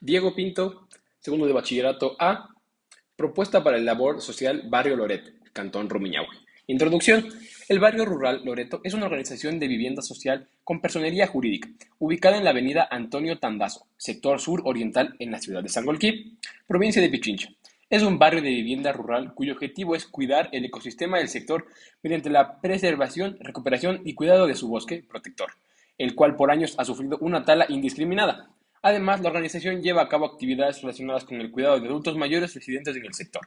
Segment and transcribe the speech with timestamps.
[0.00, 0.86] Diego Pinto,
[1.18, 2.50] segundo de bachillerato A,
[3.16, 6.36] propuesta para el labor social Barrio Loreto, Cantón Rumiñahui.
[6.68, 7.26] Introducción.
[7.68, 12.44] El Barrio Rural Loreto es una organización de vivienda social con personería jurídica, ubicada en
[12.44, 17.48] la avenida Antonio Tandazo, sector sur oriental en la ciudad de Sangolquí, provincia de Pichincha.
[17.90, 21.66] Es un barrio de vivienda rural cuyo objetivo es cuidar el ecosistema del sector
[22.02, 25.50] mediante la preservación, recuperación y cuidado de su bosque protector,
[25.98, 28.50] el cual por años ha sufrido una tala indiscriminada.
[28.82, 32.96] Además, la organización lleva a cabo actividades relacionadas con el cuidado de adultos mayores residentes
[32.96, 33.42] en el sector.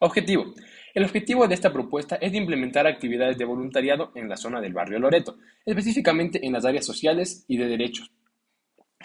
[0.00, 0.54] Objetivo.
[0.94, 4.98] El objetivo de esta propuesta es implementar actividades de voluntariado en la zona del barrio
[4.98, 8.10] Loreto, específicamente en las áreas sociales y de derechos.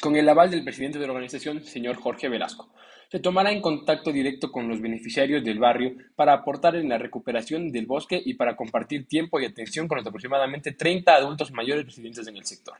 [0.02, 2.74] Con el aval del presidente de la organización, señor Jorge Velasco,
[3.10, 7.72] se tomará en contacto directo con los beneficiarios del barrio para aportar en la recuperación
[7.72, 12.28] del bosque y para compartir tiempo y atención con los aproximadamente 30 adultos mayores residentes
[12.28, 12.78] en el sector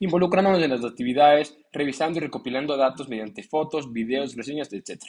[0.00, 5.02] involucrándonos en las actividades, revisando y recopilando datos mediante fotos, videos, reseñas, etc.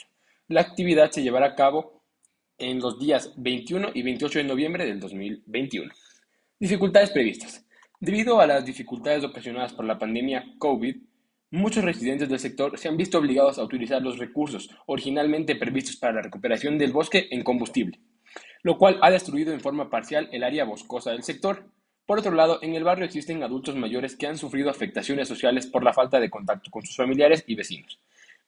[0.48, 2.02] La actividad se llevará a cabo
[2.58, 5.90] en los días 21 y 28 de noviembre del 2021.
[6.60, 7.66] Dificultades previstas.
[7.98, 10.96] Debido a las dificultades ocasionadas por la pandemia COVID,
[11.50, 16.14] muchos residentes del sector se han visto obligados a utilizar los recursos originalmente previstos para
[16.14, 18.00] la recuperación del bosque en combustible,
[18.62, 21.70] lo cual ha destruido en forma parcial el área boscosa del sector,
[22.06, 25.84] por otro lado, en el barrio existen adultos mayores que han sufrido afectaciones sociales por
[25.84, 27.98] la falta de contacto con sus familiares y vecinos.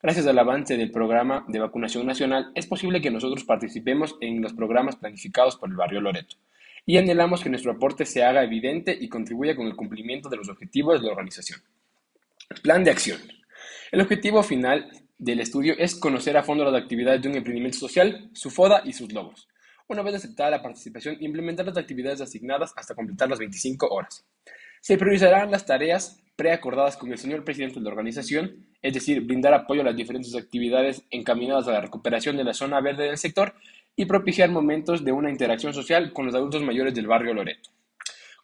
[0.02, 4.52] Gracias al avance del programa de vacunación nacional, es posible que nosotros participemos en los
[4.52, 6.36] programas planificados por el barrio Loreto.
[6.84, 10.50] Y anhelamos que nuestro aporte se haga evidente y contribuya con el cumplimiento de los
[10.50, 11.62] objetivos de la organización.
[12.62, 13.19] Plan de acción.
[13.91, 18.28] El objetivo final del estudio es conocer a fondo las actividades de un emprendimiento social,
[18.34, 19.48] su FODA y sus logos.
[19.87, 24.25] Una vez aceptada la participación, implementar las actividades asignadas hasta completar las 25 horas.
[24.81, 29.53] Se priorizarán las tareas preacordadas con el señor presidente de la organización, es decir, brindar
[29.53, 33.55] apoyo a las diferentes actividades encaminadas a la recuperación de la zona verde del sector
[33.95, 37.71] y propiciar momentos de una interacción social con los adultos mayores del barrio Loreto.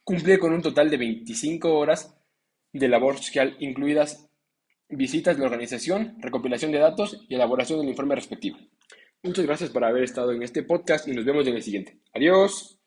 [0.03, 2.15] Cumplir con un total de 25 horas
[2.71, 4.29] de labor social, incluidas
[4.89, 8.57] visitas de la organización, recopilación de datos y elaboración del informe respectivo.
[9.23, 11.99] Muchas gracias por haber estado en este podcast y nos vemos en el siguiente.
[12.13, 12.80] Adiós.